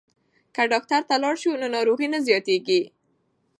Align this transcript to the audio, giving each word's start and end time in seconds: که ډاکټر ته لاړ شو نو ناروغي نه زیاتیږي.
که 0.55 0.61
ډاکټر 0.71 1.01
ته 1.09 1.15
لاړ 1.23 1.35
شو 1.41 1.51
نو 1.61 1.67
ناروغي 1.75 2.07
نه 2.13 2.19
زیاتیږي. 2.27 2.81